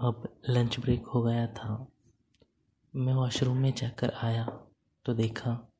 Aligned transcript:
अब 0.00 0.40
lunch 0.48 0.80
break 0.80 1.06
हो 1.06 1.22
गया 1.22 1.46
था। 1.46 1.86
मैं 2.96 3.14
वॉशरूम 3.14 3.56
में 3.56 3.72
जाकर 3.72 4.10
आया 4.10 4.44
तो 5.04 5.14
देखा 5.14 5.72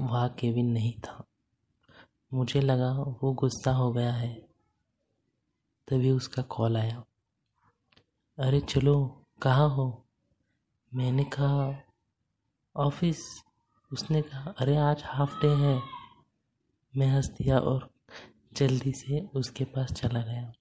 वहाँ 0.00 0.28
केविन 0.28 0.66
नहीं 0.66 0.92
था। 0.92 1.24
मुझे 2.34 2.60
लगा 2.60 2.92
वो 2.92 3.32
गुस्सा 3.32 3.72
हो 3.72 3.92
गया 3.92 4.12
है। 4.12 4.34
तभी 5.88 6.10
उसका 6.10 6.42
कॉल 6.42 6.76
आया। 6.76 7.04
अरे 8.38 8.60
चलो, 8.60 9.24
कहाँ 9.42 9.68
हो? 9.68 10.06
मैंने 10.94 11.24
कहा, 11.24 11.82
ऑफ़िस। 12.76 13.42
उसने 13.92 14.22
कहा, 14.22 14.50
अरे 14.50 14.76
आज 14.76 15.02
हाफ़ 15.04 15.40
डे 15.40 15.48
है। 15.48 15.82
मैं 16.96 17.06
हंस 17.06 17.26
दिया 17.26 17.58
और 17.58 17.90
जल्दी 18.52 18.92
से 18.92 19.26
उसके 19.26 19.64
पास 19.64 19.92
चला 19.92 20.22
गया। 20.22 20.52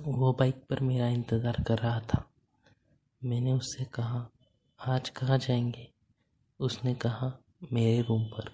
वो 0.00 0.32
बाइक 0.32 0.54
पर 0.70 0.80
मेरा 0.80 1.08
इंतज़ार 1.08 1.62
कर 1.62 1.78
रहा 1.78 2.00
था। 2.00 2.30
मैंने 3.24 3.52
उससे 3.52 3.84
कहा, 3.84 4.30
आज 4.88 5.08
कहाँ 5.08 5.38
जाएँगे? 5.38 5.92
उसने 6.60 6.94
कहा, 6.94 7.38
मेरे 7.72 8.02
रूम 8.02 8.24
पर। 8.24 8.50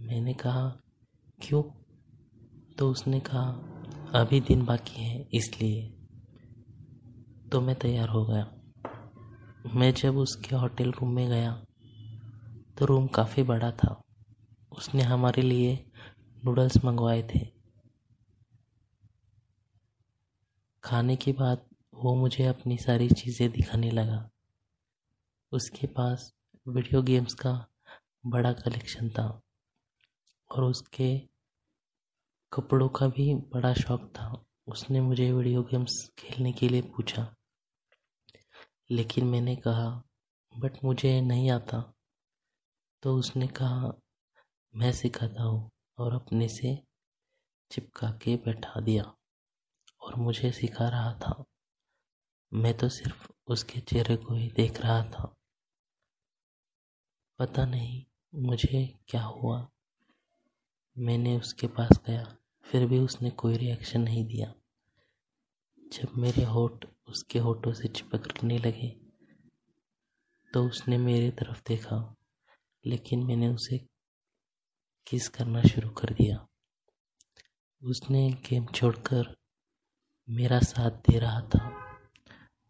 मैंने 0.00 0.34
कहा, 0.34 0.76
क्यों? 1.42 1.62
तो 2.78 2.90
उसने 2.90 3.20
कहा, 3.20 3.50
अभी 4.14 4.40
दिन 4.40 4.64
बाकी 4.64 5.02
है, 5.02 5.28
इसलिए। 5.34 5.94
तो 7.52 7.60
मैं 7.60 7.76
तैयार 7.76 8.08
हो 8.08 8.24
गया। 8.24 8.52
मैं 9.74 9.94
जब 9.94 10.16
उसके 10.16 10.56
होटल 10.56 10.90
रूम 10.90 11.10
में 11.10 11.28
गया 11.28 11.64
तो 12.78 12.84
रूम 12.84 13.06
काफ़ी 13.06 13.42
बड़ा 13.42 13.70
था। 13.70 14.02
उसने 14.78 15.02
हमारे 15.02 15.42
लिए 15.42 15.86
नूडल्स 16.44 16.84
मंगवाए 16.84 17.22
थे। 17.34 17.51
खाने 20.84 21.16
के 21.16 21.32
बाद 21.32 21.64
वो 21.94 22.14
मुझे 22.14 22.46
अपनी 22.46 22.76
सारी 22.76 23.08
चीज़ें 23.10 23.50
दिखाने 23.50 23.90
लगा। 23.90 24.28
उसके 25.52 25.86
पास 25.86 26.32
वीडियो 26.66 27.02
गेम्स 27.02 27.34
का 27.34 27.52
बड़ा 28.26 28.52
कलेक्शन 28.52 29.08
था 29.10 29.26
और 30.50 30.64
उसके 30.64 31.16
कपड़ों 32.52 32.88
का 32.88 33.08
भी 33.08 33.34
बड़ा 33.52 33.72
शौक 33.74 34.08
था। 34.16 34.44
उसने 34.68 35.00
मुझे 35.00 35.30
वीडियो 35.32 35.62
गेम्स 35.62 35.94
खेलने 36.18 36.52
के 36.52 36.68
लिए 36.68 36.82
पूछा, 36.82 37.26
लेकिन 38.90 39.26
मैंने 39.26 39.56
कहा, 39.56 39.88
बट 40.54 40.84
मुझे 40.84 41.20
नहीं 41.20 41.50
आता। 41.50 41.80
तो 43.02 43.14
उसने 43.16 43.46
कहा, 43.48 43.92
मैं 44.74 44.92
सिखाता 44.92 45.42
हूँ, 45.42 45.70
और 45.98 46.14
अपने 46.14 46.48
से 46.48 46.76
चिपका 47.70 48.10
के 48.22 48.36
बैठा 48.36 48.80
दिया। 48.80 49.12
और 50.02 50.14
मुझे 50.14 50.52
सिखा 50.52 50.88
रहा 50.88 51.14
था। 51.14 51.44
मैं 52.52 52.76
तो 52.76 52.88
सिर्फ़ 52.88 53.28
उसके 53.46 53.80
चेहरे 53.80 54.16
को 54.16 54.34
ही 54.34 54.48
देख 54.48 54.80
रहा 54.80 55.02
था। 55.02 55.34
पता 57.38 57.64
नहीं 57.64 58.04
मुझे 58.34 58.98
क्या 59.08 59.22
हुआ। 59.22 59.70
मैंने 60.98 61.36
उसके 61.38 61.66
पास 61.66 62.00
गया, 62.06 62.36
फिर 62.64 62.86
भी 62.86 62.98
उसने 62.98 63.30
कोई 63.30 63.56
रिएक्शन 63.56 64.00
नहीं 64.00 64.24
दिया। 64.24 64.54
जब 65.92 66.16
मेरे 66.18 66.44
होठ 66.44 66.84
उसके 67.08 67.38
होठों 67.38 67.72
से 67.72 67.88
चिपकने 67.88 68.58
लगे 68.58 68.88
तो 70.52 70.64
उसने 70.66 70.98
मेरी 70.98 71.30
तरफ़ 71.30 71.62
देखा, 71.68 72.16
लेकिन 72.86 73.22
मैंने 73.26 73.48
उसे 73.48 73.78
किस 75.06 75.28
करना 75.28 75.62
शुरू 75.62 75.90
कर 75.90 76.10
दिया। 76.10 76.46
उसने 77.82 78.30
गेम 78.30 78.66
छोड़कर 78.66 79.41
मेरा 80.28 80.58
साथ 80.58 80.90
दे 80.90 81.18
रहा 81.18 81.40
था। 81.40 81.70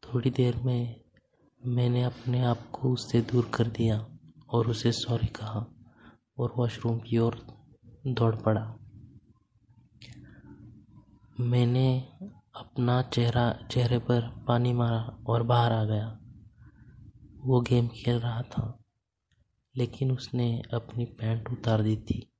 थोड़ी 0.03 0.31
देर 0.31 0.57
में 0.57 1.01
मैंने 1.67 2.03
अपने 2.03 2.41
आप 2.45 2.71
को 2.73 2.93
उससे 2.93 3.21
दूर 3.21 3.51
कर 3.55 3.69
दिया 3.69 4.07
और 4.51 4.69
उसे 4.69 4.93
सॉरी 4.93 5.27
कहा 5.27 5.67
और 6.39 6.55
वॉशरूम 6.57 6.99
की 6.99 7.19
ओर 7.19 7.47
दौड़ 8.07 8.35
पड़ा। 8.37 8.77
मैंने 11.41 12.09
अपना 12.57 13.03
चेहरा, 13.03 13.53
चेहरे 13.71 13.99
पर 13.99 14.45
पानी 14.49 14.73
मारा 14.73 15.03
और 15.27 15.43
बाहर 15.43 15.73
आ 15.73 15.85
गया। 15.85 16.19
वो 17.39 17.61
गेम 17.61 17.89
खेल 17.89 18.21
रहा 18.21 18.43
था, 18.43 18.79
लेकिन 19.77 20.13
उसने 20.13 20.63
अपनी 20.75 21.05
पैंट 21.05 21.49
उतार 21.51 21.83
दी 21.83 21.97
थी। 21.97 22.33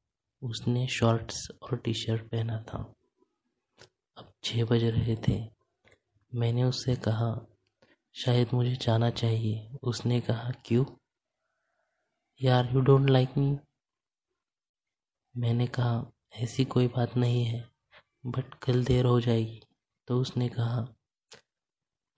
उसने 0.43 0.87
शॉर्ट्स 0.87 1.49
और 1.63 1.77
टी 1.77 1.95
शर्ट 1.95 2.23
पहना 2.23 2.63
था। 2.63 2.95
छः 4.45 4.65
बज 4.65 4.85
रहे 4.85 5.17
थे। 5.17 5.51
मैंने 6.35 6.65
उससे 6.65 6.97
कहा, 6.97 7.47
शायद 8.15 8.49
मुझे 8.55 8.77
जाना 8.77 9.11
चाहिए। 9.11 9.71
उसने 9.83 10.21
कहा, 10.21 10.51
क्यों? 10.51 10.85
यार 12.43 12.75
यू 12.75 12.81
डोंट 12.81 13.11
लाइक 13.11 13.39
मी 13.39 13.59
मैंने 15.37 15.67
कहा, 15.67 16.13
ऐसी 16.33 16.65
कोई 16.65 16.89
बात 16.89 17.17
नहीं 17.17 17.45
है 17.45 17.71
बट 18.27 18.55
कल 18.55 18.85
देर 18.85 19.05
हो 19.05 19.21
जाएगी। 19.21 19.61
तो 20.07 20.21
उसने 20.21 20.49
कहा, 20.49 20.87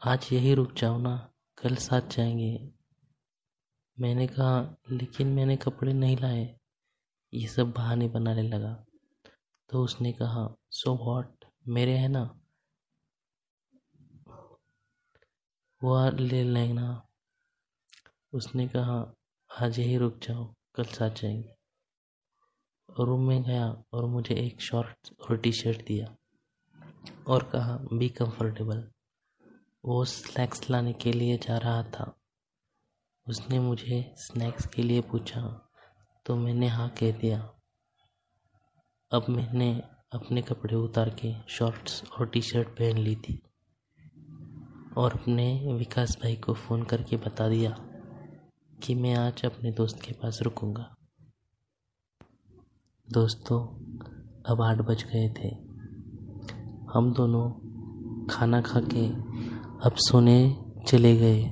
आज 0.04 0.28
यही 0.32 0.54
रुक 0.54 0.72
जाओ 0.72 0.98
ना, 0.98 1.32
कल 1.58 1.76
साथ 1.76 2.00
जाएँगे। 2.00 2.72
मैंने 4.00 4.26
कहा, 4.26 4.76
लेकिन 4.90 5.28
मैंने 5.28 5.56
कपड़े 5.56 5.92
नहीं 5.92 6.16
लाए। 6.16 6.60
ये 7.34 7.48
सब 7.48 7.70
बहाने 7.70 8.08
बनाने 8.08 8.42
लगा। 8.42 8.84
तो 9.68 9.84
उसने 9.84 10.12
कहा 10.12 10.56
सो 10.70 10.94
वॉट 10.94 11.43
मेरे 11.68 11.96
है 11.98 12.08
ना, 12.08 12.22
वो 15.82 16.10
ले 16.10 16.42
लेना 16.44 17.06
उसने 18.32 18.66
कहा, 18.68 19.14
आज 19.50 19.78
यही 19.78 19.96
रुक 19.96 20.18
जाओ, 20.18 20.54
कल 20.74 20.84
साथ 20.84 21.10
जाएँगे। 21.10 21.54
रूम 23.00 23.28
में 23.28 23.42
गया 23.42 23.68
और 23.92 24.04
मुझे 24.06 24.34
एक 24.34 24.60
शॉर्ट 24.60 25.08
और 25.20 25.36
टी 25.36 25.52
शर्ट 25.52 25.86
दिया 25.86 26.16
और 27.26 27.50
कहा 27.50 27.76
बी 27.92 28.08
कंफर्टेबल 28.08 28.90
वो 29.84 30.04
स्नैक्स 30.04 30.70
लाने 30.70 30.92
के 30.92 31.12
लिए 31.12 31.36
जा 31.38 31.58
रहा 31.58 31.82
था। 31.82 32.18
उसने 33.28 33.58
मुझे 33.60 34.14
स्नैक्स 34.18 34.66
के 34.66 34.82
लिए 34.82 35.00
पूछा 35.00 35.70
तो 36.26 36.36
मैंने 36.36 36.68
हाँ 36.68 36.88
कह 36.90 37.18
दिया। 37.18 37.40
अब 39.12 39.28
मैंने 39.28 39.93
अपने 40.14 40.42
कपड़े 40.42 40.76
उतार 40.76 41.10
के 41.10 41.34
शॉर्ट्स 41.48 42.04
और 42.18 42.26
टी 42.26 42.40
शर्ट 42.40 42.68
पहन 42.68 42.98
ली 42.98 43.16
थी। 43.16 43.42
और 44.96 45.12
अपने 45.12 45.72
विकास 45.78 46.18
भाई 46.22 46.36
को 46.36 46.52
फ़ोन 46.52 46.82
करके 46.82 47.16
बता 47.16 47.48
दिया 47.48 47.70
कि 48.82 48.94
मैं 48.94 49.14
आज 49.14 49.44
अपने 49.44 49.70
दोस्त 49.70 50.00
के 50.00 50.12
पास 50.12 50.38
रुकूँगा। 50.42 50.96
दोस्तों, 53.12 53.60
अब 54.46 54.62
आठ 54.62 54.76
बज 54.76 55.04
गए 55.04 55.28
थे। 55.28 55.48
हम 56.94 57.12
दोनों 57.16 57.50
खाना 58.26 58.60
खा 58.60 58.80
के 58.80 59.08
अब 59.88 59.92
सोने 59.96 60.64
चले 60.86 61.16
गए। 61.16 61.50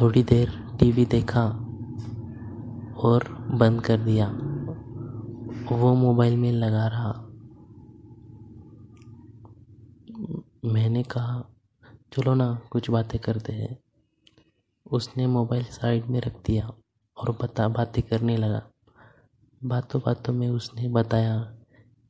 थोड़ी 0.00 0.22
देर 0.22 0.76
टीवी 0.80 1.04
देखा 1.04 1.44
और 2.96 3.48
बंद 3.54 3.82
कर 3.82 3.96
दिया। 3.96 4.28
वो 5.76 5.94
मोबाइल 5.94 6.36
में 6.36 6.52
लगा 6.52 6.86
रहा। 6.86 7.23
मैंने 10.64 11.02
कहा, 11.02 11.44
चलो 12.12 12.34
ना, 12.34 12.62
कुछ 12.70 12.90
बातें 12.90 13.20
करते 13.20 13.52
हैं। 13.52 13.78
उसने 14.92 15.26
मोबाइल 15.26 15.64
साइड 15.64 16.06
में 16.06 16.20
रख 16.20 16.32
दिया 16.46 16.72
और 17.16 17.38
बता, 17.42 17.68
बातें 17.68 18.02
करने 18.02 18.36
लगा। 18.36 18.70
बातों 19.64 20.00
बातों 20.06 20.32
में 20.32 20.48
उसने 20.48 20.88
बताया 20.88 21.56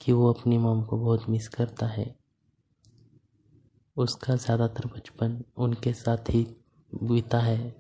कि 0.01 0.13
वो 0.13 0.33
अपनी 0.33 0.59
मॉम 0.59 0.83
को 0.83 0.99
बहुत 0.99 1.29
मिस 1.29 1.49
करता 1.49 1.87
है। 1.87 2.15
उसका 3.97 4.37
ज़्यादातर 4.37 4.87
बचपन 4.87 5.45
उनके 5.57 5.93
साथ 5.93 6.31
ही 6.31 6.57
बीता 7.05 7.39
है। 7.39 7.77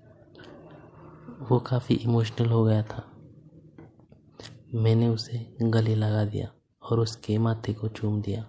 वो 1.50 1.58
काफ़ी 1.58 1.94
इमोशनल 1.94 2.46
हो 2.46 2.64
गया 2.64 2.82
था। 2.82 3.12
मैंने 4.74 5.08
उसे 5.08 5.56
गले 5.62 5.94
लगा 5.94 6.24
दिया 6.24 6.52
और 6.82 7.00
उसके 7.00 7.38
माथे 7.38 7.74
को 7.74 7.88
चूम 7.88 8.22
दिया। 8.22 8.46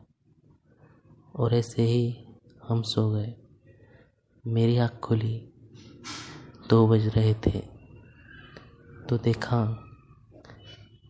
और 1.36 1.54
ऐसे 1.54 1.82
ही 1.82 2.25
हम 2.70 2.82
सो 2.82 3.12
गए। 3.12 3.36
मेरी 4.48 4.78
आँख 4.78 5.00
खुली। 5.00 5.50
दो 6.70 6.88
बज 6.88 7.08
रहे 7.08 7.34
थे। 7.34 7.60
तो 9.10 9.18
देखा, 9.18 9.66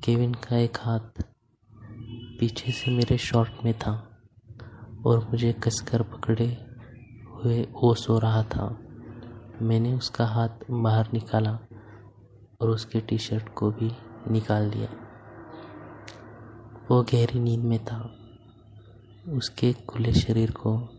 केविन 0.03 0.33
का 0.33 0.57
एक 0.57 0.77
हाथ 0.81 1.23
पीछे 2.39 2.71
से 2.71 2.91
मेरे 2.91 3.17
शॉर्ट 3.17 3.51
में 3.65 3.73
था 3.73 4.21
और 5.05 5.27
मुझे 5.29 5.53
कसकर 5.53 6.01
पकड़े 6.01 6.65
हुए 7.31 7.61
वो 7.63 7.95
सो 7.95 8.19
रहा 8.19 8.43
था। 8.43 8.79
मैंने 9.61 9.93
उसका 9.93 10.25
हाथ 10.25 10.49
बाहर 10.71 11.09
निकाला 11.13 11.59
और 12.61 12.69
उसके 12.69 13.01
टी 13.01 13.17
शर्ट 13.17 13.53
को 13.53 13.71
भी 13.71 13.91
निकाल 14.31 14.71
दिया। 14.71 14.89
वो 16.91 17.03
गहरी 17.03 17.39
नींद 17.39 17.61
में 17.61 17.85
था। 17.85 18.15
उसके 19.29 19.73
खुले 19.73 20.13
शरीर 20.13 20.51
को 20.51 20.94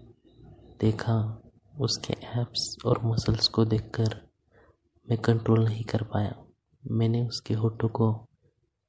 देखा, 0.80 1.42
उसके 1.80 2.40
एप्स 2.40 2.76
और 2.86 3.04
मसल्स 3.04 3.48
को 3.48 3.64
देखकर 3.64 4.28
मैं 5.10 5.18
कंट्रोल 5.18 5.64
नहीं 5.64 5.84
कर 5.84 6.02
पाया। 6.02 6.44
मैंने 6.90 7.26
उसके 7.26 7.54
होठों 7.54 7.88
को 7.88 8.12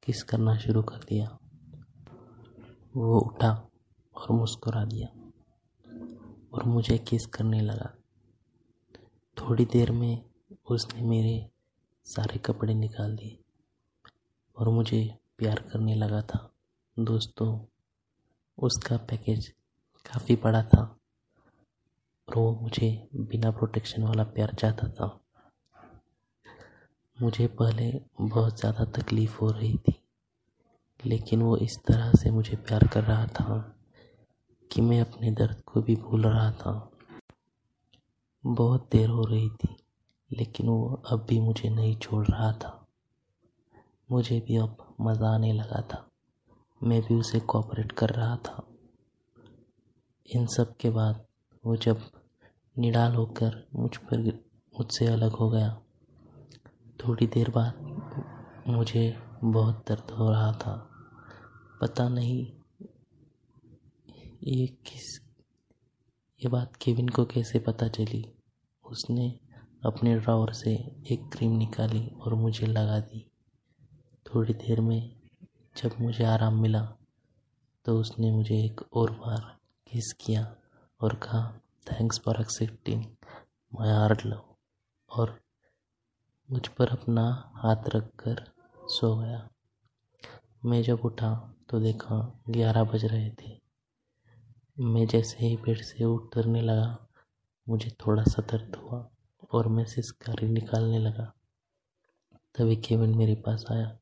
किस 0.04 0.24
करना 0.24 0.58
शुरू 0.58 0.82
कर 0.82 0.98
दिया। 0.98 1.40
वो 2.96 3.20
उठा 3.20 3.70
और 4.16 4.32
मुस्कुरा 4.32 4.86
दिया 4.86 5.08
और 6.54 6.64
मुझे 6.64 6.98
किस 6.98 7.26
करने 7.26 7.62
लगा। 7.62 7.94
थोड़ी 9.38 9.66
देर 9.66 9.92
में 9.92 10.24
उसने 10.72 11.02
मेरे 11.02 11.50
सारे 12.06 12.40
कपड़े 12.40 12.74
निकाल 12.74 13.16
दिए 13.16 13.40
और 14.58 14.70
मुझे 14.70 15.18
प्यार 15.38 15.60
करने 15.60 15.96
लगा 15.96 16.22
था। 16.22 16.52
दोस्तों, 17.00 17.60
उसका 18.58 18.98
पैकेज 18.98 19.48
काफ़ी 20.06 20.36
बड़ा 20.36 20.64
था। 20.64 20.97
और 22.28 22.36
वो 22.38 22.52
मुझे 22.62 22.90
बिना 23.16 23.52
प्रोटेक्शन 23.52 24.04
वाला 24.04 24.24
प्यार 24.24 24.54
चाहता 24.54 24.88
था। 24.90 25.08
मुझे 27.18 27.48
पहले 27.60 27.92
बहुत 28.22 28.60
ज़्यादा 28.60 28.86
तकलीफ़ 28.98 29.38
हो 29.38 29.50
रही 29.52 29.78
थी, 29.78 29.96
लेकिन 31.00 31.42
वो 31.42 31.56
इस 31.58 31.78
तरह 31.88 32.12
से 32.14 32.32
मुझे 32.32 32.56
प्यार 32.58 32.88
कर 32.88 33.04
रहा 33.04 33.26
था 33.28 33.58
कि 34.72 34.82
मैं 34.82 35.00
अपने 35.02 35.32
दर्द 35.32 35.62
को 35.62 35.82
भी 35.82 35.96
भूल 35.96 36.26
रहा 36.26 36.52
था। 36.52 36.92
बहुत 38.44 38.88
देर 38.92 39.10
हो 39.10 39.24
रही 39.24 39.50
थी, 39.50 39.76
लेकिन 40.32 40.68
वो 40.68 41.02
अब 41.12 41.26
भी 41.30 41.40
मुझे 41.40 41.70
नहीं 41.70 41.96
छोड़ 41.98 42.26
रहा 42.28 42.52
था। 42.54 42.74
मुझे 44.12 44.40
भी 44.40 44.58
अब 44.58 44.96
मज़ा 45.02 45.30
आने 45.30 45.54
लगा 45.54 45.82
था। 45.94 46.04
मैं 46.82 47.02
भी 47.02 47.16
उसे 47.16 47.40
कोऑपरेट 47.40 47.92
कर 47.92 48.10
रहा 48.10 48.36
था। 48.38 48.68
इन 50.30 50.46
सब 50.48 50.76
के 50.78 50.90
बाद 50.90 51.26
वो 51.66 51.76
जब 51.76 52.02
निडाल 52.76 53.16
होकर 53.16 53.68
मुझ 53.76 53.96
पर 53.98 54.20
मुझसे 54.74 55.06
अलग 55.08 55.32
हो 55.32 55.50
गया, 55.50 55.70
थोड़ी 57.00 57.28
देर 57.28 57.50
बाद 57.50 58.64
मुझे 58.68 59.18
बहुत 59.44 59.84
दर्द 59.88 60.12
हो 60.12 60.30
रहा 60.32 60.52
था। 60.52 60.76
पता 61.82 62.08
नहीं 62.10 62.46
ये 64.44 64.66
किस, 64.68 65.20
ये 66.42 66.48
बात 66.48 66.76
केविन 66.76 67.10
को 67.10 67.26
कैसे 67.26 67.60
पता 67.60 67.88
चली? 67.88 68.24
उसने 68.86 69.30
अपने 69.86 70.16
ड्रावर 70.20 70.52
से 70.54 70.74
एक 71.12 71.30
क्रीम 71.34 71.52
निकाली 71.52 72.08
और 72.22 72.34
मुझे 72.34 72.68
लगा 72.68 73.00
दी। 73.00 73.26
थोड़ी 74.26 74.54
देर 74.54 74.82
में 74.82 75.16
जब 75.78 76.00
मुझे 76.02 76.24
आराम 76.24 76.62
मिला 76.62 76.82
तो 77.86 78.00
उसने 78.00 78.32
मुझे 78.32 78.56
एक 78.66 78.82
और 78.94 79.12
बार 79.12 79.42
किस 79.88 80.12
किया। 80.14 80.44
और 81.02 81.16
कहा 81.16 81.60
thanks 81.92 82.20
for 82.20 82.42
accepting 82.42 83.06
my 83.74 83.90
hard 83.90 84.22
love 84.26 84.56
और 85.10 85.40
मुझ 86.52 86.68
पर 86.68 86.88
अपना 86.88 87.52
हाथ 87.56 87.90
रख 87.90 88.10
कर 88.16 88.52
सो 88.88 89.16
गया। 89.16 89.50
मैं 90.66 90.84
जब 90.84 91.00
उठा 91.00 91.54
तो 91.70 91.80
देखा, 91.80 92.42
ग्यारह 92.50 92.84
बज 92.84 93.06
रहे 93.06 93.30
थे। 93.30 93.62
मैं 94.80 95.08
जैसे 95.08 95.38
ही 95.46 95.58
बेड 95.58 95.82
से 95.82 96.04
उतरने 96.04 96.62
लगा, 96.62 97.08
मुझे 97.70 97.92
थोड़ा 97.92 98.24
सा 98.24 98.42
दर्द 98.42 98.76
हुआ 98.76 99.10
और 99.52 99.68
मैं 99.68 99.86
सिसकारी 99.86 100.48
निकालने 100.48 101.00
लगा। 101.00 101.34
तभी 102.56 102.76
केविन 102.76 103.16
मेरे 103.16 103.36
पास 103.36 103.66
आया 103.72 103.98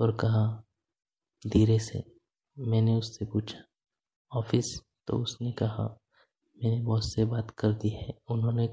और 0.00 0.16
कहा, 0.16 0.62
धीरे 1.46 1.78
से। 1.78 2.04
मैंने 2.58 2.94
उससे 2.94 3.24
पूछा 3.24 3.58
ऑफ़िस 4.32 4.82
तो 5.06 5.18
उसने 5.18 5.52
कहा 5.52 5.98
मैंने 6.62 6.80
बॉस 6.80 7.14
से 7.14 7.24
बात 7.24 7.50
कर 7.50 7.72
दी 7.74 7.88
है। 7.90 8.14
उन्होंने 8.28 8.66